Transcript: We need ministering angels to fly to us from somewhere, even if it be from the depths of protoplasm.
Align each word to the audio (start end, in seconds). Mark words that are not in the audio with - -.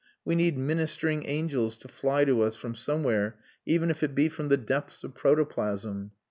We 0.25 0.33
need 0.33 0.57
ministering 0.57 1.27
angels 1.27 1.77
to 1.77 1.87
fly 1.87 2.25
to 2.25 2.41
us 2.41 2.55
from 2.55 2.73
somewhere, 2.73 3.35
even 3.67 3.91
if 3.91 4.01
it 4.01 4.15
be 4.15 4.29
from 4.29 4.47
the 4.47 4.57
depths 4.57 5.03
of 5.03 5.13
protoplasm. 5.13 6.09